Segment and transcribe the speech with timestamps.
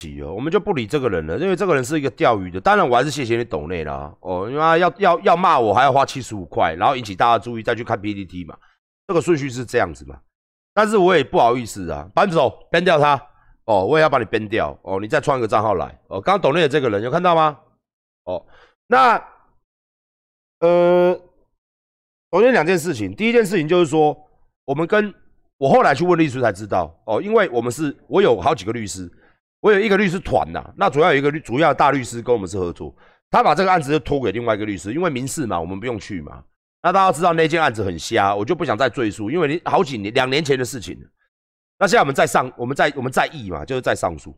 [0.00, 2.58] 起哦，我们就不理这个人了，因为这个人是一个钓鱼的。
[2.58, 8.56] 当然，我还是谢谢你懂内啦，哦，因为要要要骂我，还要花七十五块，然后引起大家注意，再去看 PPT 嘛，
[9.06, 10.18] 这个顺序是这样子嘛。
[10.72, 13.14] 但是我也不好意思啊，搬走编掉他，
[13.66, 17.58] 哦，我也要把你编掉，哦，你再创一个账号来，哦，刚刚懂内的这个人有看到吗？
[18.24, 18.44] 哦，
[18.86, 19.22] 那
[20.60, 21.20] 呃，
[22.32, 24.16] 首先两件事情，第一件事情就是说，
[24.64, 25.12] 我们跟
[25.58, 29.10] 我后来去问律师才知道，哦，因为我们是我有好几个律师。
[29.60, 32.94] 我有一个律师团呐，那主要有一个律主要大律师跟我们是合作，
[33.30, 36.42] 他把这个案子就托给另外一个律师，因为民事嘛，我们不用去嘛。
[36.82, 40.98] 那大家知道那件案子很瞎，我就不想再赘述，因为你好几年两年前的事情。
[41.78, 44.34] 那现在我们在上，我们在我们在议嘛，就是在上诉。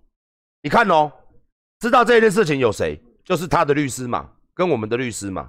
[0.60, 1.10] 你看哦，
[1.78, 3.00] 知道这件事情有谁？
[3.24, 5.48] 就是他的律师嘛，跟我们的律师嘛。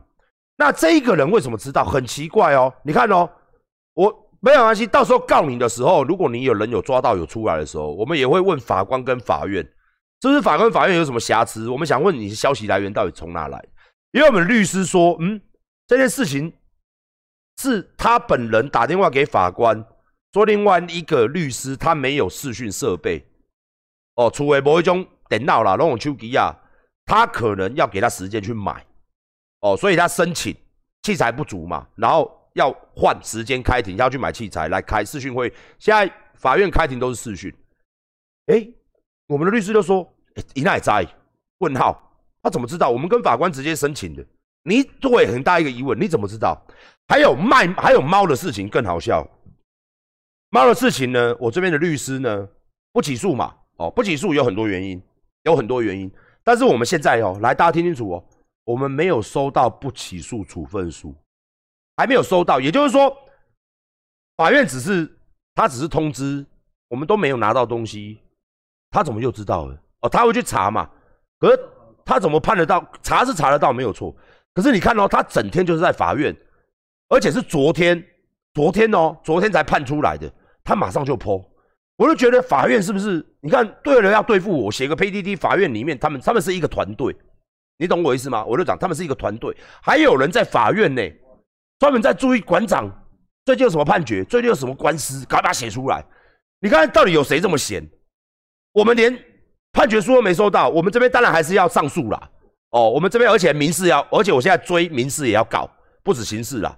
[0.55, 1.83] 那这一个人为什么知道？
[1.83, 2.71] 很奇怪哦。
[2.83, 3.27] 你看哦，
[3.95, 4.22] 我。
[4.43, 9.63] 没有关系，到时候告你的时候，如果你有人有抓到有出来的时候，我们也会问法官跟法院，
[10.21, 11.69] 是不是法官法院有什么瑕疵？
[11.69, 13.65] 我们想问你消息来源到底从哪来？
[14.11, 15.39] 因为我们律师说，嗯，
[15.87, 16.51] 这件事情
[17.61, 19.81] 是他本人打电话给法官，
[20.33, 23.25] 说另外一个律师他没有视讯设备，
[24.15, 26.53] 哦，除非某一种电脑啦，那种手机啊，
[27.05, 28.85] 他可能要给他时间去买，
[29.61, 30.53] 哦，所以他申请
[31.03, 32.42] 器材不足嘛，然后。
[32.53, 35.51] 要换时间开庭，要去买器材来开视讯会。
[35.79, 37.53] 现在法院开庭都是视讯。
[38.47, 38.67] 哎，
[39.27, 40.07] 我们的律师就说
[40.53, 41.07] ：“一奈在？
[41.59, 42.89] 问号，他怎么知道？
[42.89, 44.25] 我们跟法官直接申请的。
[44.63, 46.61] 你对很大一个疑问，你怎么知道？
[47.07, 49.25] 还有卖还有猫的事情更好笑。
[50.49, 52.47] 猫的事情呢，我这边的律师呢
[52.91, 53.55] 不起诉嘛？
[53.77, 55.01] 哦，不起诉有很多原因，
[55.43, 56.11] 有很多原因。
[56.43, 58.23] 但是我们现在哦，来大家听清楚哦，
[58.65, 61.15] 我们没有收到不起诉处分书。
[61.95, 63.15] 还没有收到，也就是说，
[64.35, 65.09] 法院只是
[65.53, 66.45] 他只是通知，
[66.87, 68.19] 我们都没有拿到东西，
[68.89, 69.79] 他怎么就知道了？
[70.01, 70.89] 哦，他会去查嘛？
[71.39, 71.59] 可是
[72.03, 72.83] 他怎么判得到？
[73.01, 74.15] 查是查得到，没有错。
[74.53, 76.35] 可是你看哦，他整天就是在法院，
[77.09, 78.03] 而且是昨天，
[78.53, 80.31] 昨天哦，昨天才判出来的，
[80.63, 81.43] 他马上就剖。
[81.95, 83.23] 我就觉得法院是不是？
[83.39, 87.15] 你看，对了，要对付我，写个 PDD，法院里面他们他们是一个团队，
[87.77, 88.43] 你懂我意思吗？
[88.45, 91.15] 我就讲他们是一个团队，还有人在法院内。
[91.83, 92.89] 专门在注意馆长
[93.43, 96.01] 最近有什么判决，最近有什么官司，赶快把它写出来。
[96.61, 97.85] 你看到底有谁这么闲？
[98.71, 99.13] 我们连
[99.73, 102.29] 判决书都没收到，我们这边当然还是要上诉啦。
[102.69, 105.69] 哦，我们这边而且民事要，而且我现在追民事也要搞，
[106.05, 106.73] 不止刑事啦。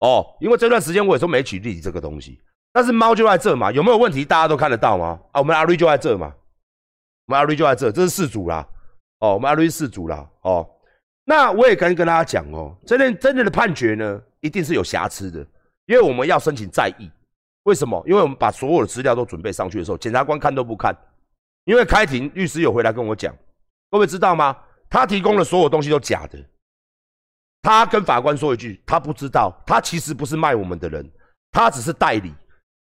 [0.00, 2.40] 哦，因为这段时间我也说没举例这个东西，
[2.72, 5.20] 但是猫就在这嘛，有没有问题大家都看得到吗？
[5.32, 6.32] 啊，我们阿瑞就在这嘛，
[7.26, 8.66] 我们阿瑞就在这，这是事主啦。
[9.18, 10.26] 哦，我们阿瑞是事主啦。
[10.40, 10.66] 哦，
[11.26, 14.18] 那我也跟跟大家讲哦，真正真正的判决呢？
[14.40, 15.40] 一定是有瑕疵的，
[15.86, 17.10] 因为我们要申请再议。
[17.64, 18.02] 为什么？
[18.06, 20.96] 因为我们把所有的资料都准备上去的时候，检察官看都不看。
[21.64, 23.34] 因为开庭律师有回来跟我讲，
[23.90, 24.56] 各位知道吗？
[24.88, 26.38] 他提供的所有东西都假的。
[27.60, 31.10] 他跟法官说一句，他不知道，他其实不是卖我们的人，
[31.50, 32.32] 他只是代理。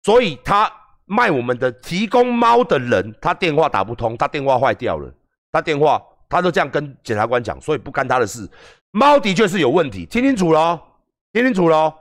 [0.03, 0.69] 所以他
[1.05, 5.09] 卖我们的提供猫的人，他电话打不通，他电话坏掉了，
[5.53, 8.45] 他电话他都这样跟检察官讲，所以不干他的事。
[8.91, 10.81] 猫的确是有问题，听清楚了。
[11.35, 11.93] 听清楚喽，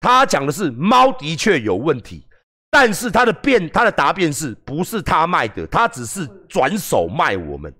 [0.00, 2.26] 他讲的是猫的确有问题，
[2.68, 5.64] 但是他的辩他的答辩是不是他卖的？
[5.68, 7.72] 他只是转手卖我们，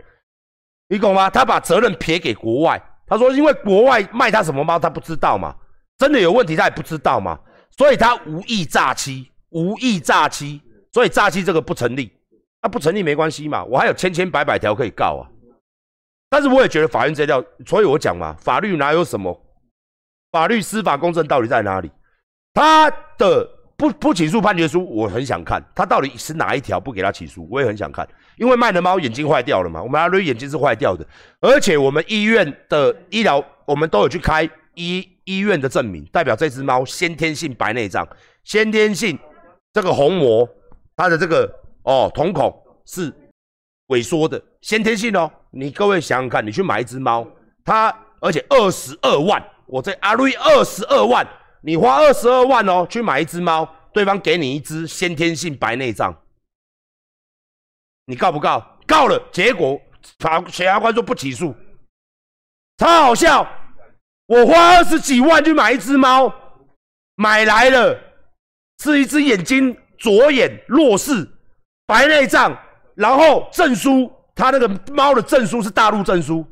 [0.89, 1.29] 你懂吗？
[1.29, 5.53] 他把责任撇给国外，他说因为国外卖他什么猫他不知道嘛，
[5.99, 7.37] 真的有问题他也不知道嘛，
[7.77, 12.17] 所以他无意诈欺，无意诈欺，所以诈欺这个不成立，
[12.63, 15.27] 那不成立没关系嘛，我还有千千百百条可以告啊，
[16.31, 19.43] 但是我也觉得法院这条，所以我讲嘛，法律哪有什么？
[20.31, 21.91] 法律司法公正到底在哪里？
[22.53, 27.47] 他的不不起诉判决书，我很想看，他到底是哪一条不给他起诉？
[27.51, 31.07] 我也很想看，因为卖的猫眼睛坏掉了嘛，我们阿瑞眼睛是坏掉的，
[31.41, 38.09] 而且我们医院的医疗，我们都有去开医医院的证明，代表这只猫先天性白内障，
[38.45, 39.19] 先天性
[39.75, 40.49] 这个虹膜，
[40.97, 41.51] 它的这个
[41.83, 42.51] 哦瞳孔
[42.87, 43.13] 是
[43.89, 45.31] 萎缩的，先天性哦。
[45.51, 47.27] 你各位想想看，你去买一只猫，
[47.63, 49.43] 它而且二十二万。
[49.67, 51.27] 我这阿瑞二十二万，
[51.61, 56.17] 你花二十二万哦，去买一只猫，对方给你一只先天性白内障，
[58.07, 58.79] 你告不告？
[58.87, 59.81] 告了，结果
[60.21, 61.55] 法检察官说不起诉，
[62.79, 63.47] 超好笑。
[64.27, 66.33] 我花二十几万去买一只猫，
[67.17, 67.99] 买来了
[68.83, 71.29] 是一只眼睛左眼弱视，
[71.87, 72.57] 白内障，
[72.95, 76.47] 然后证书，他那个猫的证书是大陆证书。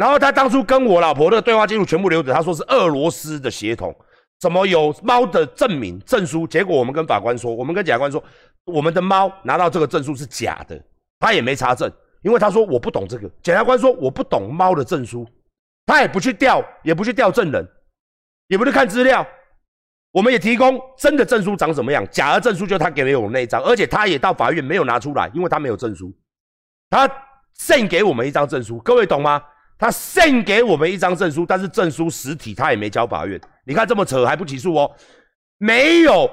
[0.00, 3.94] 然后他当初跟我老婆的对话记录全部留着，他说是俄罗斯的血统，
[4.40, 6.46] 怎么有猫的证明证书？
[6.46, 8.24] 结果我们跟法官说，我们跟检察官说，
[8.64, 10.82] 我们的猫拿到这个证书是假的，
[11.18, 11.92] 他也没查证，
[12.22, 13.30] 因为他说我不懂这个。
[13.42, 15.28] 检察官说我不懂猫的证书，
[15.84, 17.62] 他也不去调，也不去调证人，
[18.48, 19.26] 也不去看资料。
[20.12, 26.10] 我们也提供真的证书长什么样，假的证书就他给了我们那一张，而且他也到法院没有拿出来，因为他没有证书。
[26.88, 27.06] 他
[27.52, 29.42] 献给我们一张证书，各位懂吗？
[29.80, 33.40] 他献给我们一张证书，但是证书实体他也没交法院。
[33.64, 34.94] 你看这么扯还不起诉哦？
[35.56, 36.30] 没有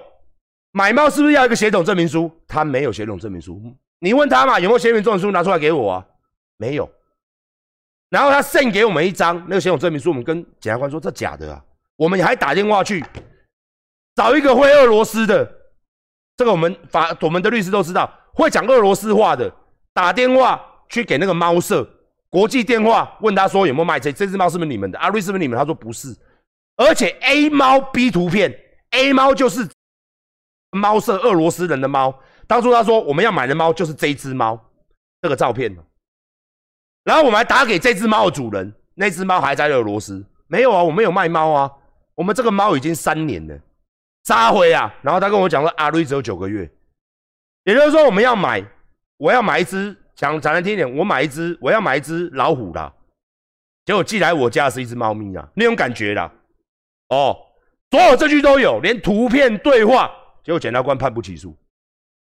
[0.74, 2.30] 买猫是不是要一个血统证明书？
[2.46, 3.62] 他没有血统证明书，
[4.00, 6.06] 你问他嘛，有没有血统证明书拿出来给我啊？
[6.58, 6.92] 没有。
[8.10, 11.64] 然后他献给我们一张那个血统证明书，我们跟检察官说这假的啊，
[11.96, 13.02] 我们还打电话去。
[14.16, 15.50] 找一个会俄罗斯的，
[16.36, 19.50] 这个我们法我们的律师都知道，会讲俄罗斯话的，
[19.94, 21.88] 打电话去给那个猫舍
[22.30, 25.00] 国际电话，问他说有没有卖这这只猫是不是你们的？
[25.00, 25.58] 阿瑞是不是你们？
[25.58, 26.16] 他说不是，
[26.76, 28.54] 而且 A 猫 B 图片
[28.92, 29.68] ，A 猫就是
[30.72, 34.60] 猫舍俄罗斯人的猫，当初他说我们要买的猫就是这只猫，
[35.22, 35.76] 这个照片，
[37.04, 41.72] 然后我们还打给这只猫的主人，那只猫还在俄罗斯，没有啊，我们有卖猫啊，
[42.16, 43.58] 我们这个猫已经三年了。
[44.26, 44.94] 杀回啊！
[45.02, 46.70] 然后他跟我讲说，阿瑞只有九个月，
[47.64, 48.62] 也就是说我们要买，
[49.16, 52.94] 我要买一只，讲讲难听点，我买一只，我要买一只老虎的，
[53.86, 56.34] 结果寄来我家是一只猫咪啊，那种感觉啦。
[57.10, 57.38] 哦，
[57.92, 60.12] 所有证据都有，连图片对话，
[60.44, 61.56] 结果检察官判不起诉。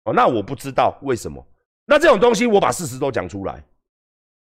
[0.04, 1.44] 哦，那我不知道为什么。
[1.87, 3.64] 那这种东西我把事实都讲出来。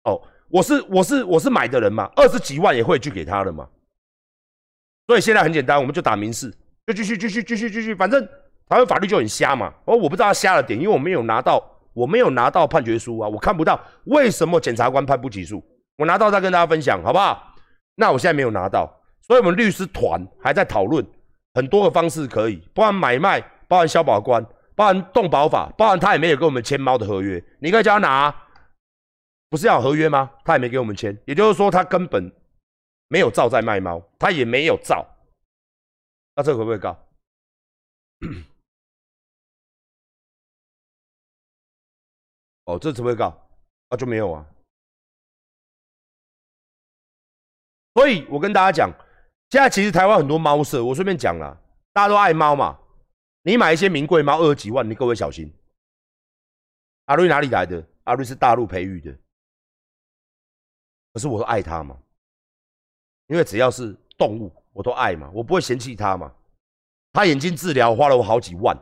[0.04, 3.68] 哦，我是我是我是买的人嘛，二十几万也会去给他的嘛。
[5.06, 6.50] 所以现在很简单，我们就打民事。
[6.86, 8.26] 就继续继续继续继续，反正
[8.68, 9.72] 台湾法律就很瞎嘛。
[9.84, 11.62] 哦，我不知道他瞎了点，因为我没有拿到，
[11.94, 15.64] 我没有拿到判决书啊，我看不到为什么检察官判不起诉。
[15.96, 17.54] 我拿到再跟大家分享，好不好？
[17.94, 18.92] 那我现在没有拿到，
[19.22, 21.06] 所以我们律师团还在讨论
[21.54, 24.44] 很多的方式可以，包含买卖，包含消保官，
[24.74, 27.42] 包含动保法，包含他也没有跟我们签猫的合约。
[27.60, 28.34] 你可以叫他拿，
[29.48, 30.32] 不是要合约吗？
[30.44, 32.32] 他也没给我们签，也就是说他根本
[33.06, 35.06] 没有照在卖猫，他也没有照。
[36.34, 36.98] 那这个会不会告？
[42.64, 43.28] 哦，这怎么会告？
[43.88, 44.46] 啊，就没有啊。
[47.94, 48.90] 所以我跟大家讲，
[49.50, 51.56] 现在其实台湾很多猫舍，我顺便讲了，
[51.92, 52.78] 大家都爱猫嘛。
[53.42, 55.52] 你买一些名贵猫，二十几万，你各位小心。
[57.06, 57.86] 阿瑞哪里来的？
[58.04, 59.12] 阿瑞是大陆培育的，
[61.12, 61.98] 可是我都爱它嘛，
[63.26, 64.52] 因为只要是动物。
[64.72, 66.34] 我都爱嘛，我不会嫌弃他嘛。
[67.12, 68.76] 他眼睛治疗花了我好几万，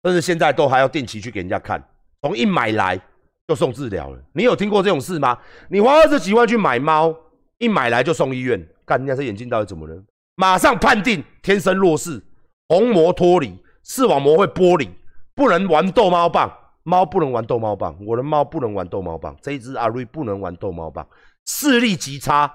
[0.00, 1.82] 但是现在都还要定期去给人家看。
[2.22, 3.00] 从一买来
[3.46, 5.38] 就送治疗了，你有听过这种事吗？
[5.70, 7.14] 你花二十几万去买猫，
[7.58, 10.02] 一买来就送医院，干人家这眼睛到底怎么了？
[10.34, 12.22] 马上判定天生弱视，
[12.68, 14.90] 虹膜脱离，视网膜会剥离，
[15.34, 16.52] 不能玩逗猫棒。
[16.84, 21.06] 猫不能玩逗猫棒，我的猫不能玩逗猫棒，这一只阿瑞不能玩逗猫棒，
[21.44, 22.50] 视力极差。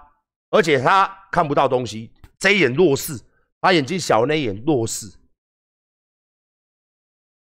[0.50, 3.13] 而且他看不到东西，这一眼弱视，
[3.62, 5.06] 他眼睛小那一眼弱视，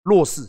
[0.02, 0.46] 弱视。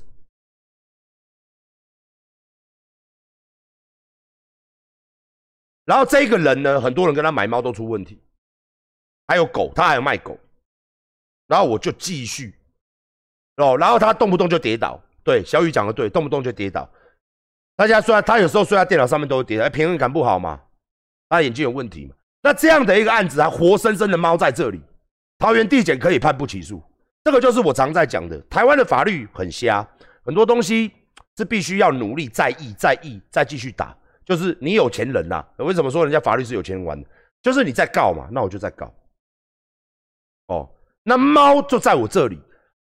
[5.88, 8.22] 然后这个人呢，很多人跟他买猫都出问题，
[9.26, 10.38] 还有狗，他还有卖狗。
[11.48, 12.54] 然后我就继续。
[13.56, 16.88] 哦，然后他动不动就跌倒，对，小雨讲的对，动不动就跌倒。
[17.78, 20.62] 大家说他有时候睡在电脑上面都会跌倒，平衡感不好嘛，
[21.30, 22.14] 他眼睛有问题嘛。
[22.44, 24.82] 那这样的一个案子，还活生生的猫在这里，
[25.40, 26.84] 桃园地检可以判不起诉，
[27.24, 29.88] 这个就是我常在讲的，台湾的法律很瞎，
[30.24, 30.92] 很多东西
[31.38, 33.98] 是必须要努力再议再议再继续打，
[34.28, 37.08] 就是你有钱人呐，为什么说人家法律是有钱人玩的？
[37.42, 38.94] 就是你在告嘛，那我就在告。
[40.48, 40.70] 哦，
[41.02, 42.38] 那猫就在我这里，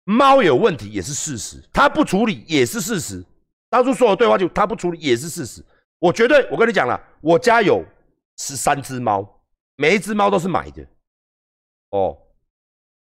[0.06, 3.22] 猫有问题也是事实，他不处理也是事实，
[3.70, 5.62] 当初所有对话就他不处理也是事实，
[6.00, 7.84] 我绝对我跟你讲了，我家有
[8.38, 9.30] 十三只猫。
[9.76, 10.86] 每一只猫都是买的，
[11.90, 12.18] 哦，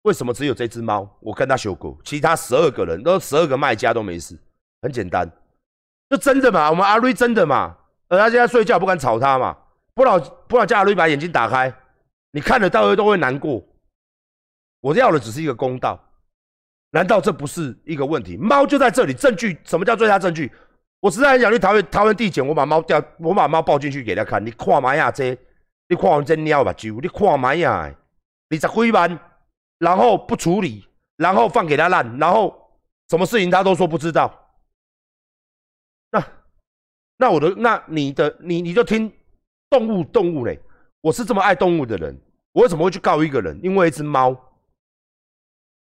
[0.02, 1.18] 为什么只有这只猫？
[1.20, 4.38] 我跟他修过，其他十二个人都十二个卖家都没事，
[4.80, 5.30] 很简单，
[6.08, 6.70] 就真的嘛？
[6.70, 7.76] 我们阿瑞真的嘛？
[8.08, 9.56] 而他现在睡觉不敢吵他嘛？
[9.94, 11.72] 不然不然叫阿瑞把眼睛打开，
[12.32, 13.62] 你看得到会都会难过。
[14.80, 15.98] 我要的只是一个公道，
[16.90, 18.36] 难道这不是一个问题？
[18.36, 20.50] 猫就在这里，证据什么叫最佳证据？
[21.00, 25.36] 我实在很想去桃园桃园地检，我把猫掉，我把猫抱进去给他看，你看嘛呀这。
[25.86, 27.94] 你看完这尿吧，就你看买呀，
[28.48, 29.18] 二十几万，
[29.78, 32.56] 然后不处理，然后放给他烂，然后
[33.10, 34.43] 什么事情他都说不知道。
[37.24, 39.10] 那我的，那你的，你你就听
[39.70, 40.60] 动物动物嘞。
[41.00, 42.14] 我是这么爱动物的人，
[42.52, 43.58] 我为什么会去告一个人？
[43.62, 44.38] 因为一只猫，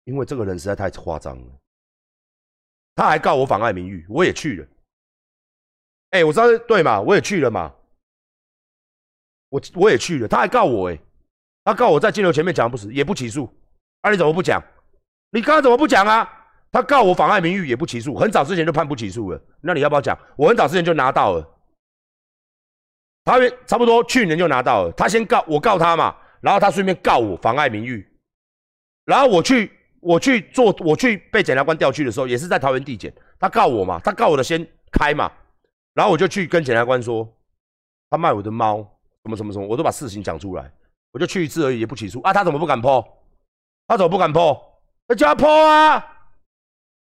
[0.05, 1.53] 因为这个人实在太夸张了。
[2.95, 4.67] 他还告我妨碍名誉，我也去了。
[6.09, 7.71] 哎，我知道对嘛，我也去了嘛，
[9.51, 10.99] 我我也去了，他还告我哎，
[11.65, 13.45] 他告我在镜头前面讲不实，也不起诉，
[14.01, 14.63] 啊你怎么不讲？
[15.33, 16.36] 你刚刚怎么不讲啊？
[16.77, 20.15] 他告我妨碍名誉也不起诉，很早之前就判不起诉了，那你要不要讲？
[20.37, 21.59] 我很早之前就拿到了，
[23.25, 28.07] 他差不多去年就拿到了，他先告我告他嘛，然后他顺便告我妨碍名誉，
[29.07, 35.33] 然后我去我去做我去被检察官调去的时候，也是在桃园地检，他告我嘛，他告我的先开嘛。
[35.95, 37.27] 然后我就去跟检察官说，
[38.11, 38.87] 他卖我的猫，
[39.25, 40.71] 什么什么什么，我都把事情讲出来。
[41.13, 42.35] 我就去一次而已，也不起诉啊。
[42.35, 43.03] 他怎么不敢破？
[43.89, 44.63] 他怎么不敢破？
[45.09, 46.13] 他叫他破啊！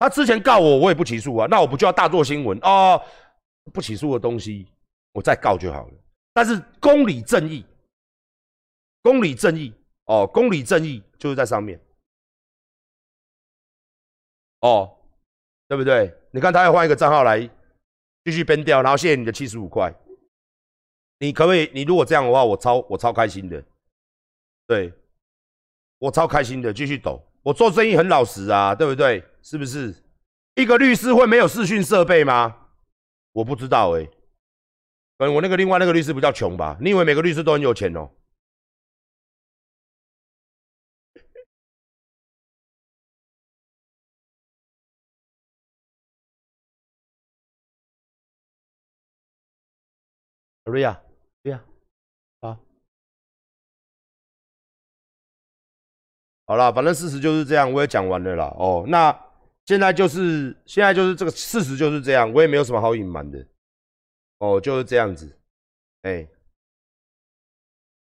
[0.01, 1.45] 他之前告我，我也不起诉啊。
[1.47, 2.99] 那我不就要大做新闻哦？
[3.71, 4.67] 不起诉的东西，
[5.13, 5.93] 我再告就好了。
[6.33, 7.63] 但是公理正义，
[9.03, 9.71] 公理正义
[10.05, 11.79] 哦，公理正义就是在上面
[14.61, 14.91] 哦，
[15.67, 16.11] 对不对？
[16.31, 17.47] 你看他要换一个账号来。
[18.23, 19.91] 继续编掉，然后谢谢你的七十五块。
[21.17, 21.71] 你可不可以？
[21.73, 23.63] 你如果这样的话，我超我超开心的。
[24.67, 24.93] 对，
[25.97, 27.19] 我超开心的，继续抖。
[27.43, 29.23] 我做生意很老实啊，对不对？
[29.41, 29.95] 是不是？
[30.55, 32.69] 一个律师会没有视讯设备吗？
[33.31, 34.07] 我不知道哎。
[35.17, 36.77] 嗯，我那个另外那个律师比较穷吧？
[36.81, 38.09] 你以为每个律师都很有钱哦？
[50.65, 51.01] 瑞亚，
[51.43, 51.61] 瑞亚，
[56.51, 58.53] 好了，反正事实就是这样，我也讲完了啦。
[58.59, 59.17] 哦，那
[59.67, 63.47] 现在就是现在就是这个事实就是这样，我也没有什么好隐瞒的。
[64.39, 65.33] 哦，就是这样子。
[66.01, 66.27] 哎，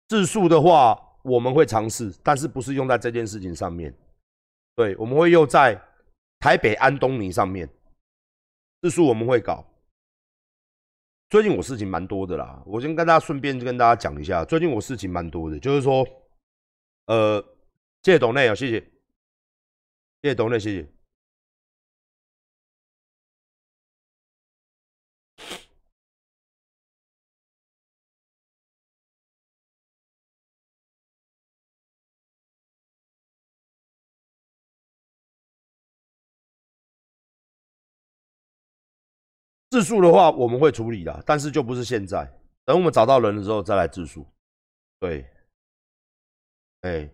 [0.07, 3.93] 自诉的话我们会尝试，但是不是用在这件事情上面？
[4.77, 5.77] 对，我们会用在
[6.39, 7.67] 台北安东尼上面。
[8.81, 9.61] 自诉我们会搞。
[11.29, 16.07] 最近我事情蛮多的啦，我先跟大家顺便就跟大家讲一下，最近我事情蛮多的，就是说，
[17.07, 17.43] 呃，
[18.03, 18.79] 谢谢董内啊，谢谢，
[20.21, 20.87] 谢谢董内，谢谢。
[39.69, 42.29] 自诉的话，我们会处理的，但是就不是现在，
[42.65, 44.27] 等我们找到人的时候再来自诉。
[44.99, 45.25] 对，
[46.81, 47.09] 哎，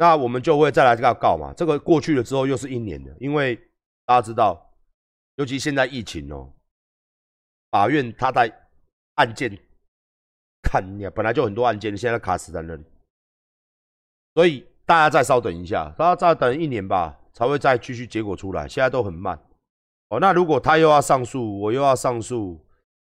[0.00, 1.52] 那我们就会再来这个告嘛。
[1.54, 3.54] 这个过去了之后又是一年的，因为
[4.06, 4.72] 大家知道，
[5.36, 6.50] 尤其现在疫情哦，
[7.70, 8.50] 法院他在
[9.16, 9.54] 案件
[10.62, 10.82] 看，
[11.14, 12.82] 本来就很多案件，现在卡死在那里，
[14.34, 18.66] 所以大家再稍等一下，大家再等一年吧，才会再继续结果出来。
[18.66, 19.38] 现在都很慢。
[20.08, 22.58] 哦，那如果他又要上诉，我又要上诉，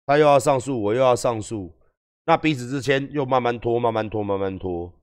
[0.06, 1.78] 他又要上诉，我又要上诉，
[2.26, 4.94] 那彼此之间又慢慢拖，慢慢拖，慢慢拖。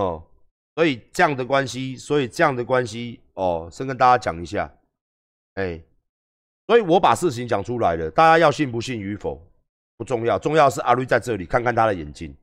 [0.00, 0.24] 哦，
[0.74, 4.72] 所以这样的关系，所以这样的关系，哦，先跟大家讲一下，
[5.54, 5.78] 哎，
[6.66, 9.46] 所以我把事情讲出来了，大家要信不信与否
[9.98, 12.34] 不重要，重要是阿瑞在这里，看看他的眼睛。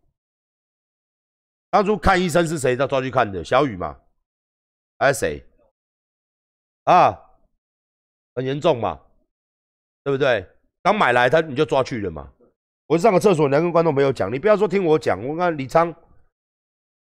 [1.72, 3.44] 当初看医生是谁他抓去看的？
[3.44, 4.00] 小雨嘛？
[5.00, 5.44] 还是谁？
[6.84, 7.18] 啊？
[8.36, 9.02] 很严重嘛，
[10.04, 10.48] 对不对？
[10.84, 12.32] 刚买来他你就抓去了嘛。
[12.86, 15.22] 我上个厕所，你要跟观众朋友讲，你不要说听我讲。
[15.26, 15.94] 我看李昌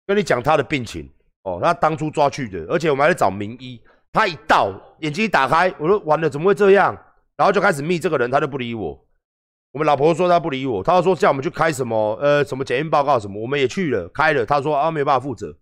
[0.10, 1.08] 跟你讲他的病情
[1.44, 3.80] 哦，他当初抓去的，而且我们还在找名医。
[4.12, 6.98] 他一到眼睛一打开，我说完了，怎么会这样？
[7.38, 9.00] 然后就开始密这个人，他就不理我。
[9.72, 15.56] 我们老婆说他不理我，他说叫我们去开什么呃什么检验报告什么，我们也去了开了，他说啊没有办法负责。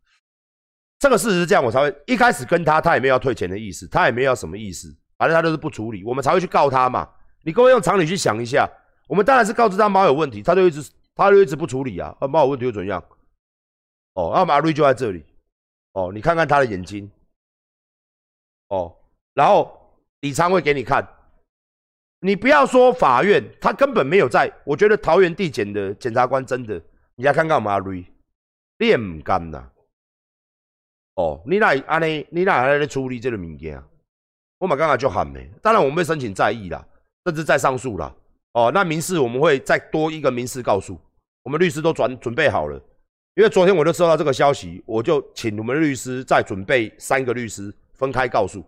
[0.97, 4.87] 这个事实是这样，我才会一开始跟他，他也没有要退钱的意思，他也没有要什么意思。
[5.17, 7.05] 反正他都是不处理，我们才会去告他嘛。
[7.43, 8.65] 你各位用常理去想一下，
[9.09, 12.15] 我们当然是告知他猫有问题，他就一直他就一直不处理啊。
[12.29, 13.03] 猫有问题又怎样？
[14.17, 15.23] 哦，那马瑞就在这里。
[15.93, 17.09] 哦，你看看他的眼睛。
[18.69, 18.93] 哦，
[19.35, 19.79] 然后
[20.21, 21.07] 李昌会给你看。
[22.19, 24.51] 你不要说法院，他根本没有在。
[24.65, 26.81] 我觉得桃园地检的检察官真的，
[27.13, 28.03] 你来看看我们阿瑞，
[28.79, 29.69] 你也唔干呐。
[31.13, 33.81] 哦，你那安尼，你那还在处理这个物件？
[34.57, 36.83] 我们刚刚就喊没，当然我们会申请再议啦，
[37.25, 38.11] 甚至再上诉啦。
[38.53, 40.99] 哦，那民事我们会再多一个民事告诉，
[41.43, 42.81] 我们律师都准准备好了。
[43.37, 48.65] 因为昨天我就收到这个消息，我就请我们律师再准备三个律师分开告诉。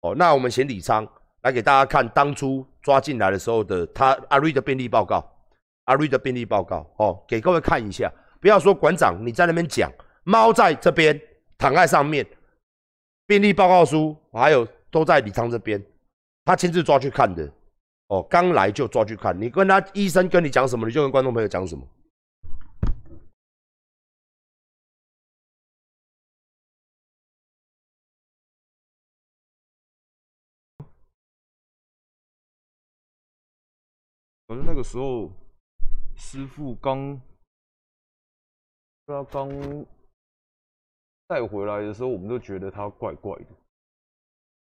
[0.00, 1.06] 哦，那我们请李昌
[1.42, 5.22] 来给大家看当初抓进来的时候的他阿瑞的病历报告，
[5.84, 8.10] 阿瑞的病历报告哦，给各位看一下。
[8.40, 9.92] 不要说馆长你在那边讲，
[10.24, 11.20] 猫在这边
[11.58, 12.26] 躺在上面，
[13.26, 14.66] 病历报告书还有。
[14.88, 15.84] 都在李昌这边，
[16.42, 17.46] 他亲自抓去看的。
[18.06, 21.86] 哦，刚来就抓去看，你跟他医生跟你讲什么，你就跟观众朋友讲什么。
[34.56, 35.30] 反正那个时候，
[36.14, 37.20] 师傅刚，
[39.04, 39.50] 他刚
[41.26, 43.48] 带回来的时候，我们都觉得他怪怪的，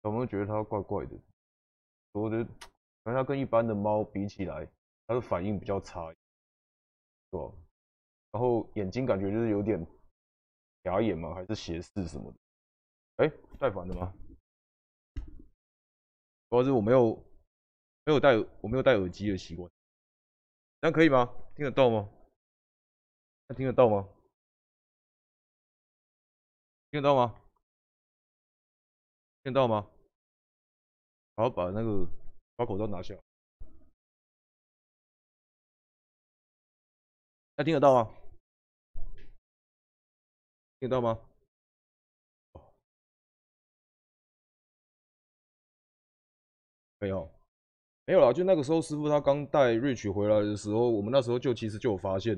[0.03, 1.19] 我们都觉得他怪怪的，
[2.13, 2.45] 我觉得，
[3.03, 4.69] 反正他跟一般的猫比起来，
[5.07, 6.17] 它的反应比较差，是
[7.39, 7.51] 吧？
[8.33, 9.83] 然后眼睛感觉就是有点
[10.83, 13.25] 哑眼嘛，还是斜视什么的。
[13.25, 14.13] 哎，戴反的吗？
[16.51, 17.19] 主要是我没有。
[18.05, 19.71] 没有戴，我没有戴耳机的习惯，
[20.81, 21.35] 这样可以吗？
[21.57, 22.09] 听得到吗？
[23.49, 24.09] 那听得到吗？
[26.91, 27.35] 听得到吗？
[29.43, 29.91] 听得到吗？
[31.35, 32.09] 好，把那个
[32.55, 33.15] 把口罩拿下。
[37.57, 38.15] 那听得到吗？
[40.79, 41.19] 听得到吗？
[47.01, 47.38] 没有。
[48.09, 52.35] 没有啦，就那个时候师傅他刚带 Rich 回来的时候，我们那时候就其实就有发现，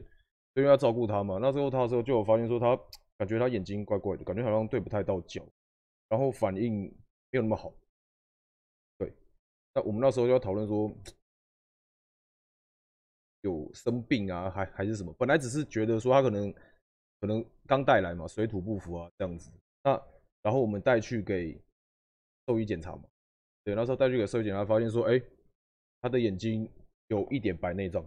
[0.54, 1.38] 因为要照顾他嘛。
[1.40, 2.76] 那时候他的时候就有发现说他
[3.16, 5.46] 感觉他眼睛怪怪的，感觉好像对不太到脚，
[6.08, 6.82] 然后反应
[7.30, 7.72] 没有那么好。
[8.98, 9.14] 对，
[9.72, 10.92] 那我们那时候就要讨论说
[13.42, 15.14] 有生病啊，还还是什么？
[15.16, 16.52] 本来只是觉得说他可能
[17.20, 19.52] 可能刚带来嘛，水土不服啊这样子。
[19.84, 19.92] 那
[20.42, 21.56] 然后我们带去给
[22.48, 23.04] 兽医检查嘛，
[23.62, 25.22] 对，那时候带去给兽医检查，发现说，哎。
[26.00, 26.66] 他的眼睛
[27.08, 28.04] 有一点白内障，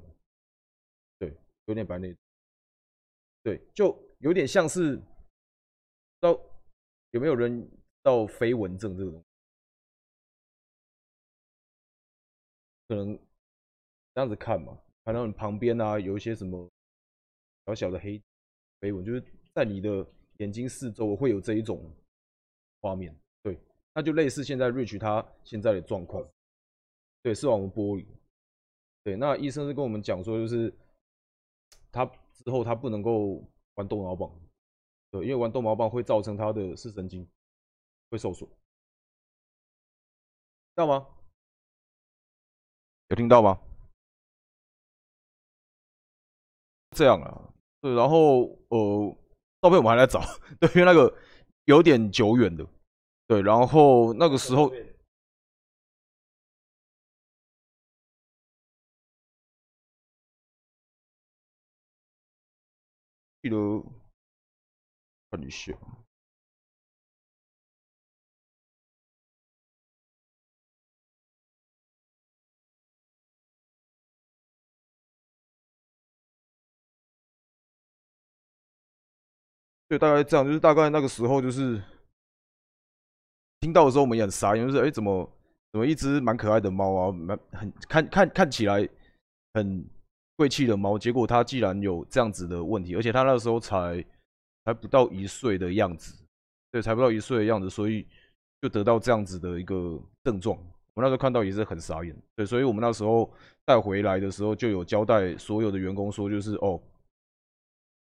[1.20, 1.32] 对，
[1.66, 2.16] 有点白内，
[3.44, 5.00] 对，就有点像是，
[6.20, 6.32] 到
[7.12, 7.70] 有没有人
[8.02, 9.26] 到飞蚊症这个东西？
[12.88, 13.16] 可能
[14.14, 16.70] 这样子看嘛，看到你旁边啊有一些什么
[17.66, 18.22] 小小的黑
[18.80, 20.06] 飞蚊，就是在你的
[20.38, 21.94] 眼睛四周会有这一种
[22.82, 23.60] 画面，对，
[23.94, 26.28] 那就类似现在 Rich 他现在的状况。
[27.24, 28.06] 对，视网膜剥离。
[29.06, 30.74] 对，那医生是跟我们讲说，就是
[31.92, 33.42] 他之后他不能够
[33.76, 34.30] 玩逗猫棒，
[35.10, 37.28] 对，因为玩逗猫棒会造成他的视神经
[38.10, 38.56] 会受损，知
[40.76, 41.08] 道吗？
[43.10, 43.60] 有听到吗？
[46.92, 49.18] 这样啊，对，然后呃，
[49.62, 50.22] 照片我们还在找，
[50.60, 51.14] 对，因为那个
[51.66, 52.66] 有点久远的，
[53.28, 54.70] 对，然后那个时候。
[63.44, 63.58] 记得
[65.30, 65.74] 看一下，
[79.90, 81.84] 对，大概这样，就是大概那个时候，就是
[83.60, 85.30] 听到的时候，我们也很傻眼，就是哎，怎么
[85.74, 88.88] 怎么一只蛮可爱的猫啊，蛮很看看看起来
[89.54, 89.86] 很。
[90.36, 94.04] 贵气的猫，结果它既然有这样子的问题，而且它那时候才
[94.66, 96.16] 才不到一岁的样子，
[96.72, 98.08] 对，才不到一岁的样子，所以
[98.62, 100.58] 就得到这样子的一个症状。
[100.96, 103.32] 我那时候看到也是很傻眼，对，所以我们那时候
[103.66, 106.80] 带回来的时候就有交代所有的员工说，就是哦，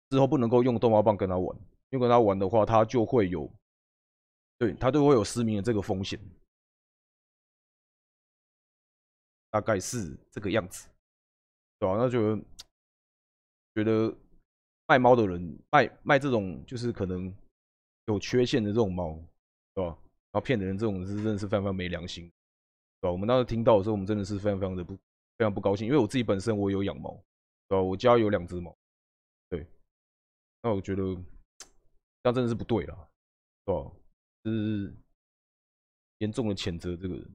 [0.09, 1.57] 之后不能够用逗猫棒跟它玩，
[1.89, 3.47] 因为跟它玩的话，它就会有，
[4.57, 6.19] 对，它就会有失明的这个风险，
[9.51, 10.87] 大概是这个样子。
[11.81, 11.97] 对吧？
[11.97, 12.37] 那就
[13.73, 14.15] 觉得
[14.87, 17.33] 卖猫的人卖卖这种就是可能
[18.05, 19.19] 有缺陷的这种猫，
[19.73, 19.97] 对吧？
[20.31, 22.31] 然后骗的人这种是真的是非常非常没良心，
[22.99, 23.11] 对吧？
[23.11, 24.99] 我们当时听到的时候，我们真的是非常非常的不非
[25.39, 27.19] 常不高兴，因为我自己本身我有养猫，
[27.67, 27.81] 对吧？
[27.81, 28.77] 我家有两只猫，
[29.49, 29.65] 对。
[30.61, 33.09] 那我觉得这样真的是不对了，
[33.65, 33.91] 对吧？
[34.43, 34.93] 就是
[36.19, 37.27] 严重的谴责这个人。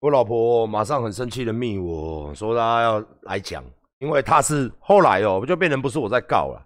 [0.00, 3.64] 我老婆马上很生气的密我说她要来讲，
[3.98, 6.62] 因为她是后来哦，就变成不是我在告了，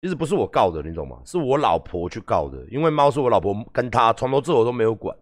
[0.00, 1.18] 其实不是我告的，你懂吗？
[1.24, 5.14] 是我老婆去告的，因为猫是我老婆跟她从头至尾都没有管，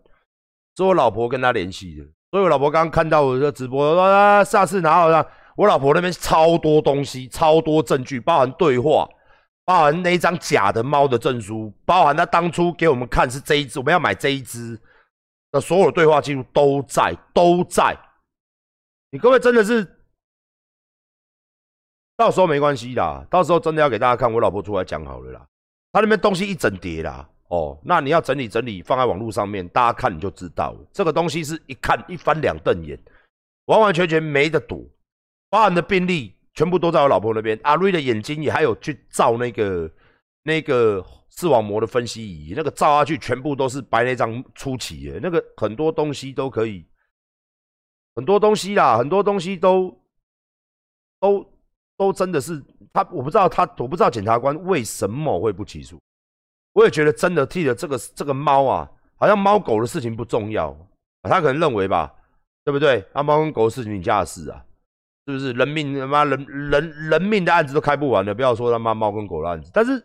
[0.76, 5.26] 是我老婆跟她联系的，所以我老婆刚刚看到我的直播说啊，下次拿好了，
[5.56, 9.08] 我老婆那边超多东西，超多证据，包含对话，
[9.64, 14.80] 包含那一张假的猫的证书，包含他当初给我们看是这一只，我们要买这一只。
[15.52, 17.96] 的所有对话记录都在，都在。
[19.10, 19.86] 你各位真的是，
[22.16, 25.46] 到时候没关系啦，到时候真的要给大家看，我老婆出来讲好了啦。
[25.92, 30.78] 他那边东西一整叠啦，哦，那你要整理整理，放在网络上面，大家看你就知道了。
[30.92, 32.98] 这个东西是一看一翻两瞪眼，
[33.66, 34.82] 完完全全没得躲，
[35.48, 36.34] 包含的病例。
[36.54, 37.58] 全部都在我老婆那边。
[37.62, 39.90] 阿瑞的眼睛也还有去照那个
[40.44, 46.86] 那个视网膜的分析仪，那个照下去全部都是白内障初期的，那个很多东西都可以，
[48.16, 49.96] 很多东西啦，很多东西都
[51.20, 51.46] 都
[51.96, 55.98] 都真的是他，我不知道他，我不知道检察官为什么会不起诉。
[56.72, 60.76] 我也觉得真的替了这个这个猫啊，好像猫狗的事情不重要，
[61.22, 62.12] 他可能认为吧，
[62.64, 63.04] 对不对？
[63.12, 64.64] 啊，猫跟狗的事情你家的事啊。
[65.24, 68.34] 是不是人命他妈人人人命的案子都开不完的？
[68.34, 70.04] 不要说他妈猫跟狗的案子，但是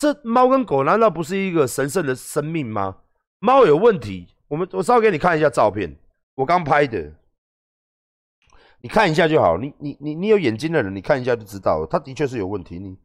[0.00, 2.96] 这猫跟狗难道不是一个神圣的生命吗？
[3.38, 5.94] 猫有问题，我们我稍微给你看一下照片，
[6.36, 7.12] 我刚拍的，
[8.80, 9.58] 你看一下就好。
[9.58, 12.78] 你你你你有眼睛的人，你看一下就知道了，它的确是有问题。
[12.78, 12.96] 你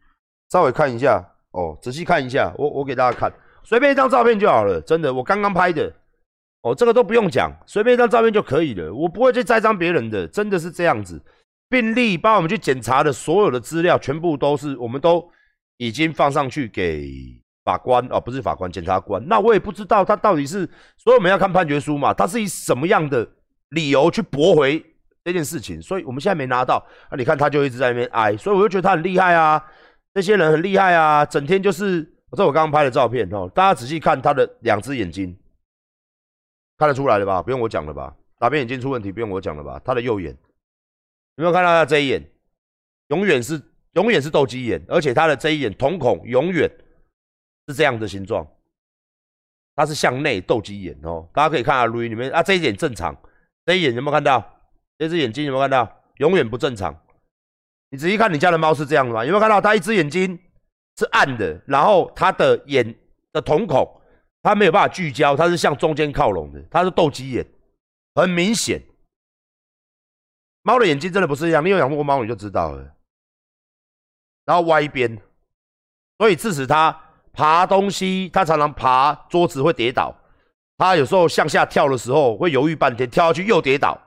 [0.50, 3.30] 稍微看一下哦，仔细看一下，我我给大家看，
[3.66, 5.92] 随便一张照片就好了，真的，我刚刚拍的。
[6.62, 8.94] 哦，这个都不用讲，随便一张照片就可以了。
[8.94, 11.22] 我不会去栽赃别人的，真的是这样子。
[11.68, 15.30] 病历帮我们去检查的所有的资料，全部都是我们都
[15.78, 19.26] 已经放上去给法官哦，不是法官，检察官。
[19.28, 23.28] 那我也不知道他到底是，所以我们要看判决书嘛，他是以什么样的
[23.70, 24.84] 理由去驳回
[25.24, 25.82] 这件事情？
[25.82, 26.86] 所以我们现在没拿到。
[27.10, 29.64] 那你看他就一直在那边哀，所以我就觉得他很厉害啊，
[30.14, 35.38] 这些人很厉害啊，整天就是，这我刚刚拍的照片哦，大家仔细看他的两只眼睛。
[36.78, 37.42] 看得出来了吧？
[37.42, 38.14] 不用我讲了吧？
[38.42, 39.12] 哪边眼睛出问题？
[39.12, 39.82] 不用我讲了吧？
[39.84, 40.32] 他的右眼
[41.38, 42.22] 有没有看到他这一眼？
[43.08, 43.62] 永远是
[43.96, 46.70] 永远是斗鸡眼，而且他的这一眼瞳孔永远
[47.68, 48.48] 是这样的形状，
[49.76, 51.28] 它是向内斗鸡眼哦。
[51.34, 53.16] 大家可以看啊，录音里面啊，这一眼正常，
[53.66, 54.44] 这一眼有没有看到？
[54.98, 56.02] 这只眼睛有没有看到？
[56.18, 56.98] 永远不正常。
[57.90, 59.26] 你仔细看你家的猫是这样的吗？
[59.26, 60.38] 有没有看到它一只眼睛
[60.98, 62.96] 是暗的，然后它的眼
[63.32, 64.02] 的瞳孔？
[64.42, 67.46] 它没有办法聚焦，它是向中间靠拢的，它是斗鸡眼，
[68.14, 68.82] 很明显。
[70.64, 72.96] 猫的眼睛真的不是一样，你有养过猫你就知道了。
[74.46, 75.22] 然后歪一边，
[76.18, 76.98] 所以致使它
[77.34, 80.16] 爬东西，它常常爬桌子会跌倒。
[80.78, 84.00] 它有时候向下跳的时候会犹豫半天，跳下去又跌倒。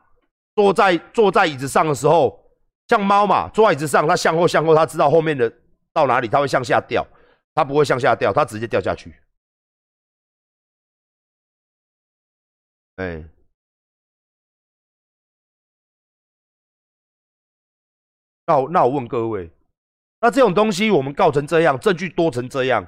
[0.54, 2.44] 坐在坐在椅子上的时候，
[2.88, 5.52] 像猫嘛，坐在椅子上，它向后向后，它知道后面的
[5.92, 7.06] 到哪里，它会向下掉，
[7.54, 9.14] 它不会向下掉，它直接掉下去。
[12.96, 13.24] 哎，
[18.46, 19.48] 那我那我问各位，
[20.20, 22.86] 那这种东西我们告成这样，证据多成这样，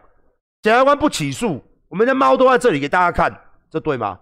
[0.62, 3.32] 检察官不起诉，我们的猫都在这里给大家看，
[3.70, 4.18] 这对吗？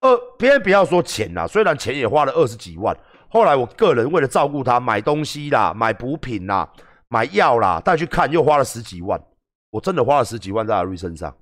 [0.00, 2.96] 呃，别人不要说钱啦，虽然钱也花了二十几万，
[3.28, 6.68] 后来我个人为了照顾他，买东西啦，买补品啦，
[7.08, 9.22] 买药啦，带去看又花了十几万，
[9.70, 11.34] 我真的花了十几万在阿瑞身上，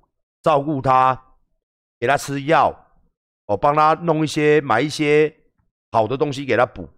[0.42, 1.20] 照顾他，
[1.99, 2.75] 给他吃药。
[3.46, 5.35] 我帮他弄一些，买一些
[5.90, 6.88] 好的东西给他补，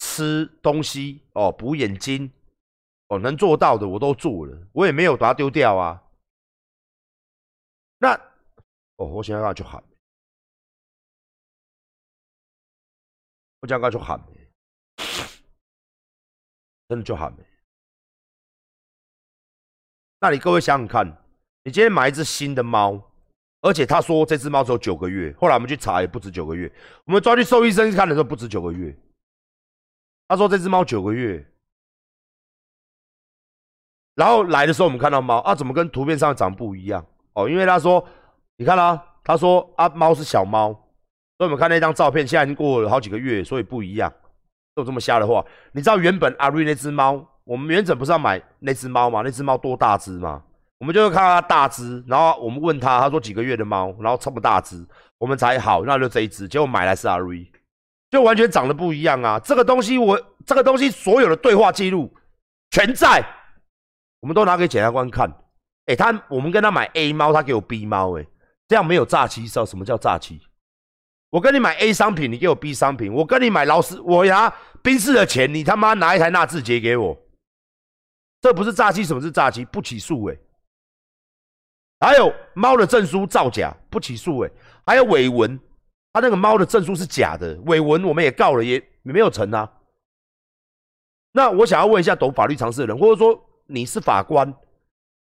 [0.00, 2.30] 吃东西哦，补眼睛
[3.08, 6.02] 哦，能做到的我都做了，我也没有把它丢掉啊。
[7.98, 8.12] 那
[8.96, 9.82] 哦，我想要就喊，
[13.60, 14.20] 我想要就喊，
[16.88, 17.34] 真的就喊。
[20.20, 21.06] 那你各位想想看，
[21.64, 23.12] 你今天买一只新的猫。
[23.62, 26.72] 而且他说这只猫只有九个月，后来我们去查也不止九个月，
[27.04, 28.96] 我们抓去兽医生看的时候不止九个月。
[30.28, 31.44] 他说这只猫九个月，
[34.16, 37.06] 然后来的时候我们看到猫啊，怎么跟图片上长不一样？
[37.34, 38.04] 哦，因为他说
[38.56, 40.72] 你看啦，他说啊猫是小猫，
[41.38, 44.12] 所以我们看那张照片，现在已经过了好几个月，所以不一样。
[44.74, 49.22] 就这么瞎的话，你知道原本阿瑞那只猫，我们原本不是要买那只猫吗？
[49.24, 50.42] 那只猫多大只吗？
[50.78, 56.46] 我们就会看到它大只，然后我们问他，他说几个月的猫，然后这么大只，我们才好，那就这一只。
[56.46, 57.50] 结果买来是阿瑞，
[58.10, 59.38] 就完全长得不一样啊！
[59.38, 62.12] 这个东西我这个东西所有的对话记录
[62.70, 63.24] 全在，
[64.20, 65.30] 我们都拿给检察官看。
[65.86, 68.26] 哎，他我们跟他买 A 猫，他给我 B 猫，哎，
[68.66, 70.40] 这样没有诈欺，知道什么叫诈欺？
[71.30, 74.52] 我跟你买 A 商品，你给我 B 商品，我跟你买劳斯，我拿
[74.82, 77.16] 宾士的钱，你他妈拿一台纳智捷给我，
[78.40, 79.64] 这不是诈欺，什么是诈欺？
[79.64, 80.36] 不起诉，哎。
[81.98, 84.50] 还有猫的证书造假不起诉哎，
[84.84, 85.58] 还有伪文，
[86.12, 89.70] 他那个猫的证书是假的，伪文我们也告了，也没有成啊。
[91.32, 94.52] 那我想要问一下懂法律常识的人，或者说你是法官，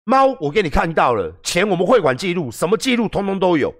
[0.04, 3.74] 猫我给你看到了，钱我们汇款记录，什么记录通通都有，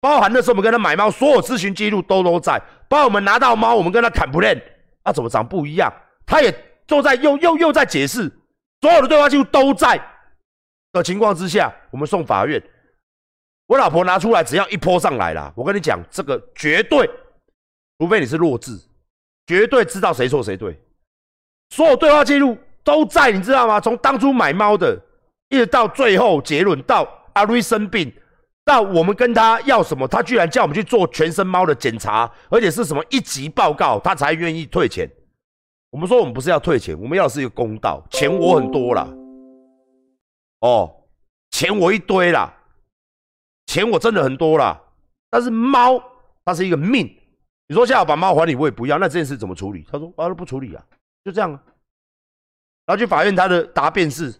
[0.00, 2.60] 包含那时候我们跟他买猫，所有咨询记录都都在。
[2.88, 4.60] 包括我们拿到猫，我们跟他砍不认，
[5.02, 5.92] 啊怎么长不一样？
[6.24, 6.52] 他也
[6.86, 8.32] 都在又又又在解释，
[8.80, 10.00] 所有的对话记录都在
[10.92, 12.62] 的情况之下，我们送法院。
[13.66, 17.10] 我老婆拿出来，只要一泼上来了，我跟你讲，这个绝对，
[17.98, 18.78] 除非你是弱智，
[19.46, 20.80] 绝对知道谁错谁对。
[21.70, 23.80] 所有对话记录都在，你知道吗？
[23.80, 24.96] 从当初买猫的，
[25.48, 28.12] 一直到最后结论，到阿瑞生病，
[28.64, 35.10] 到我们跟他要什么，他居然叫我们去做全身猫的检查，而且是什么一级报告，他才愿意退钱。
[35.90, 38.00] 我们说我们不是要退钱，我们要的是一个公道。
[38.08, 39.08] 钱我很多啦，
[40.60, 40.94] 哦，
[41.50, 42.54] 钱我一堆啦。
[43.66, 44.80] 钱我真的很多啦，
[45.28, 46.00] 但是猫
[46.44, 47.04] 它是一个命。
[47.66, 48.96] 你说现在把猫还你，我也不要。
[48.96, 49.84] 那这件事怎么处理？
[49.90, 50.84] 他说啊，不处理啊，
[51.24, 51.60] 就这样啊。
[52.86, 54.32] 然后去法院，他的答辩是，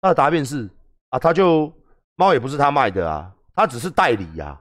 [0.00, 0.70] 他的答辩是
[1.10, 1.72] 啊，他就
[2.16, 4.58] 猫也不是他卖的啊，他只是代理呀。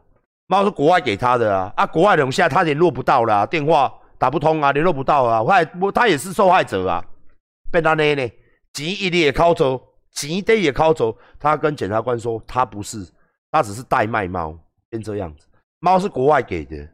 [0.48, 5.42] 猫是国外给他的啊，啊，国外人现在他联络不到了，电话打不通啊，联络不到啊。
[5.42, 7.02] 我我他也是受害者啊，
[7.72, 8.30] 被他呢呢，
[8.74, 11.18] 钱一定也靠走，钱得也靠走。
[11.40, 13.08] 他跟检察官说，他不是。
[13.54, 15.46] 他只是代卖猫，变这样子。
[15.80, 16.90] 猫是国外给的，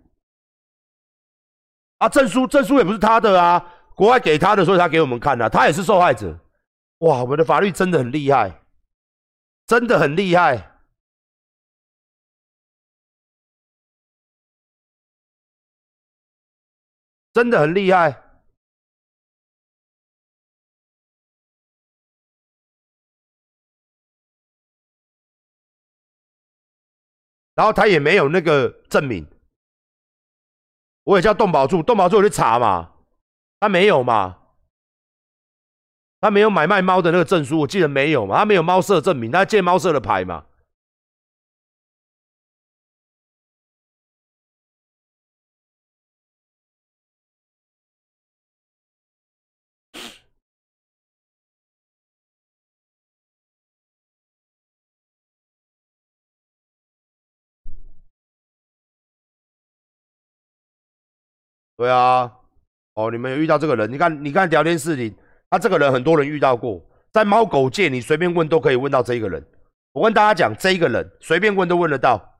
[2.00, 3.63] 啊，证书证书也不是他的啊，
[3.98, 6.40] 国外给他的，所以他给我们看的，他也是受害者。
[7.00, 8.62] 哇，我们的法律真的很厉害，
[9.66, 10.78] 真的很厉害，
[17.34, 18.24] 真的很厉害。
[27.56, 29.28] 然后他也没有那个证明，
[31.02, 32.97] 我也叫动保处，动保处去查嘛，
[33.60, 34.38] 他没有嘛，
[36.22, 40.46] 他没有买卖猫的那个证书，我记得没有嘛，他没有猫舍证明，他借猫舍的牌嘛。
[61.78, 62.39] 对啊，
[62.98, 63.92] 哦，你们有遇到这个人？
[63.92, 65.16] 你看，你看聊天室里，
[65.52, 69.46] 他这个人很多人遇到过，在猫狗界，你随便问都可以问到这一个人。
[69.92, 72.40] 我跟大家讲，这一个人随便问都问得到。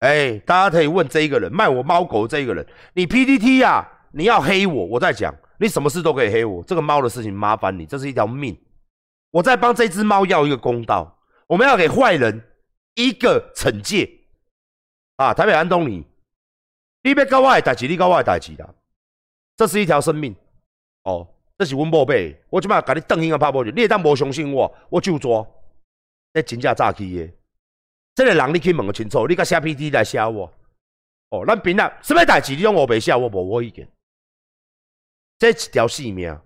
[0.00, 6.62] 哎，大家可以问这一个人卖我猫狗这一个人，你 PPT 呀，你要黑我，我在讲，你什么事都可以黑我。
[6.64, 8.54] 这个猫的事情麻烦你，这是一条命，
[9.30, 11.18] 我在帮这只猫要一个公道。
[11.46, 12.38] 我们要给坏人
[12.96, 14.10] 一个惩戒
[15.16, 15.32] 啊！
[15.32, 16.06] 台北安东尼。
[17.08, 18.68] 你别搞我的代志，你搞我的代志啦！
[19.56, 20.36] 这是一条生命
[21.04, 25.42] 哦，这是阮宝贝，我即摆甲你瞪一个拍波去，你当无相信我，我就抓，
[26.34, 27.32] 这真正诈欺的。
[28.14, 30.52] 这个人你去问个清楚，你甲写 P D 来写我
[31.30, 33.88] 哦，咱平啊，什么代志你用我白写，我无我意见。
[35.38, 36.38] 这一条性命，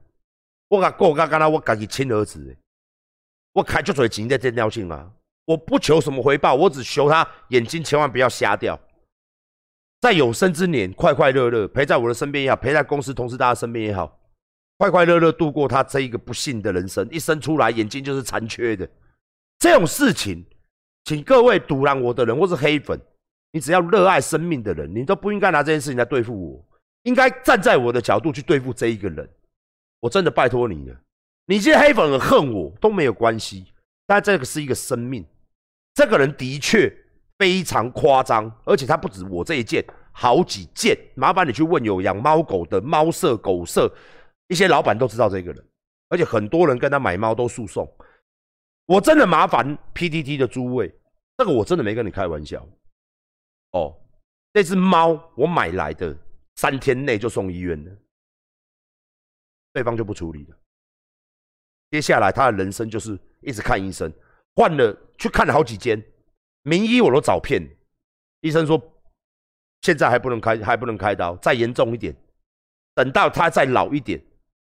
[0.68, 2.56] 我甲过甲敢若我家己亲儿子，
[3.52, 5.10] 我开足多钱在这条性啊！
[5.44, 8.78] 我不求什么回报，我只求他眼睛千万不要瞎掉。
[10.02, 14.20] 在有生之年，快快乐乐陪在我的身边也好，陪在公司同事大家身边也好，
[14.76, 17.08] 快快乐乐度过他这一个不幸的人生。
[17.08, 18.88] 一生出来眼睛就是残缺的，
[19.60, 20.44] 这种事情，
[21.04, 23.00] 请各位堵拦我的人或是黑粉，
[23.52, 26.64] 你只要热爱生命的人，你都不应该拿这件事情来对付我，
[27.04, 29.30] 应该站在我的角度去对付这一个人。
[30.00, 30.96] 我真的拜托你了，
[31.46, 33.66] 你这些黑粉很恨我都没有关系，
[34.04, 35.24] 但这个是一个生命，
[35.94, 36.92] 这个人的确。
[37.42, 40.96] 非常夸张，而且他不止我这一件，好几件。
[41.16, 43.92] 麻烦你去问有养猫狗的猫舍、狗舍，
[44.46, 45.68] 一些老板都知道这个人，
[46.08, 47.84] 而且很多人跟他买猫都诉讼。
[48.86, 50.94] 我真的麻烦 PTT 的诸位，
[51.36, 52.64] 这个我真的没跟你开玩笑。
[53.72, 53.92] 哦，
[54.52, 56.16] 那只猫我买来的，
[56.54, 57.90] 三天内就送医院了，
[59.72, 60.56] 对方就不处理了。
[61.90, 64.12] 接下来他的人生就是一直看医生，
[64.54, 66.00] 换了去看了好几间。
[66.62, 67.60] 名医我都找遍，
[68.40, 68.80] 医生说
[69.80, 72.16] 现在还不能开，还不能开刀，再严重一点，
[72.94, 74.22] 等到他再老一点，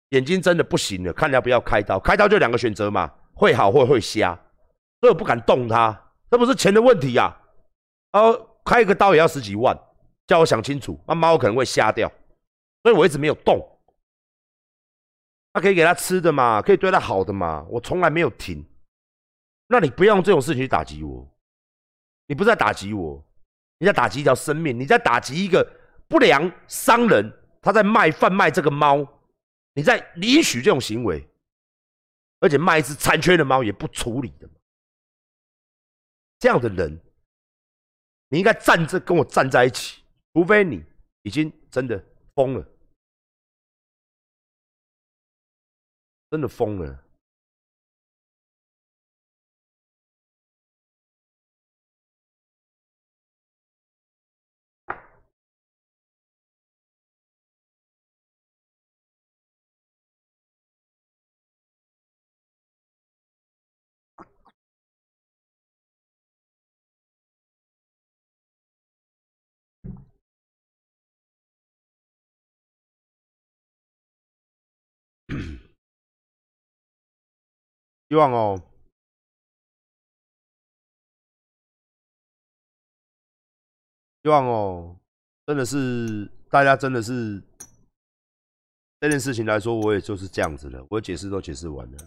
[0.10, 2.00] 眼睛真的不行了，看要不要开刀。
[2.00, 4.36] 开刀就两个选择嘛，会好或会瞎，
[5.02, 7.36] 所以我不敢动他，这不是钱的问题呀。
[8.12, 9.78] 哦，开一个刀也要十几万，
[10.28, 12.12] 叫我想清楚，那猫可能会瞎掉，
[12.84, 13.60] 所以我一直没有动。
[15.52, 18.64] 他可以给他吃的嘛，可以对他好的嘛，我从来没有停。
[19.68, 21.28] 那你不要用这种事情去打击我。
[22.30, 23.26] 你不是在打击我，
[23.80, 25.68] 你在打击一条生命，你在打击一个
[26.08, 29.04] 不良商人，他在卖贩卖这个猫，
[29.74, 31.28] 你在允许这种行为，
[32.40, 34.48] 而且卖一只残缺的猫也不处理的
[36.38, 37.02] 这样的人，
[38.28, 40.86] 你应该站着跟我站在一起，除非你
[41.24, 42.64] 已经真的疯了，
[46.30, 47.06] 真的疯了。
[78.10, 78.60] 希望哦，
[84.24, 84.98] 希望哦，
[85.46, 87.40] 真的是大家真的是
[89.00, 91.98] 这件事情来说，我也就是这样子了，我解释都解释完了。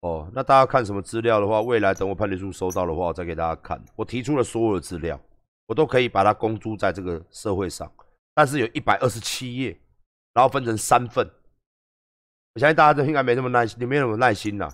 [0.00, 3.82] 哦，那大家看什么资料的话，未来等我判决书收到的话，我再给大家看。
[3.96, 5.18] 我提出了所有的资料，
[5.64, 7.90] 我都可以把它公诸在这个社会上，
[8.34, 9.80] 但是有一百二十七页，
[10.34, 11.26] 然后分成三份。
[12.54, 14.68] 我相信大家都应该没那么耐心，你没那么耐心呐。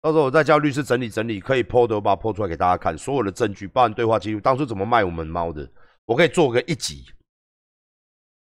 [0.00, 5.68] 到时候我再叫律师整理整理，可以剖的我把它剖出来给大家看，所有的证据，包含对话记录，当初怎么卖我们猫的，
[6.04, 7.04] 我可以做个一集。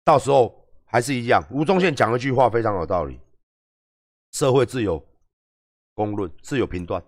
[0.03, 3.17] 到时候还是一样，吴宗宪讲了一句话非常有道理：
[4.33, 5.01] 社会自由
[5.95, 7.01] 公论，自由评断。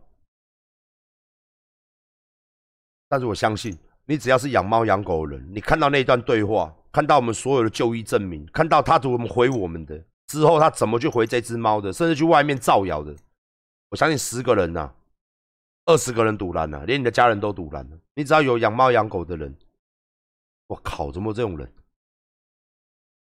[3.09, 10.01] 但是我相信，你只要是养猫养狗的人，你看到那段对话，看到我们所有的就医证明，看到他怎么回我们的。
[10.29, 13.15] 之后他怎么去回这只猫的，甚至去外面造谣的，
[13.89, 14.93] 我相信十个人呐，
[15.85, 17.97] 二十个人堵拦了，连你的家人都堵拦了。
[18.13, 19.57] 你只要有养猫养狗的人，
[20.67, 21.67] 我靠，怎么这种人？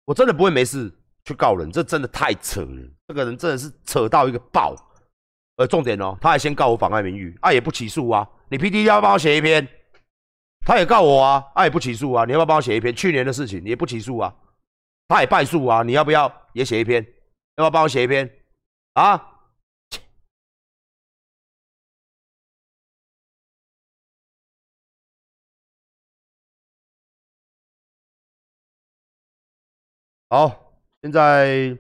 [0.05, 0.93] 我真的不会没事
[1.25, 2.83] 去告人，这真的太扯了。
[3.09, 4.77] 这个人真的是扯到一个爆。
[5.57, 8.29] 呃，重点哦，他还先告我妨碍名誉，啊也不起诉啊。
[8.51, 9.67] 你 P D 要不要帮我写一篇，
[10.67, 12.27] 他也告我啊，啊也不起诉啊。
[12.27, 13.65] 你要不要帮我写一篇去年的事情？
[13.65, 14.35] 你也不起诉啊。
[15.11, 15.83] 败败诉啊！
[15.83, 17.03] 你要不要也写一篇？
[17.57, 18.31] 要不要帮我写一篇？
[18.93, 19.19] 啊！
[30.29, 31.77] 好，现在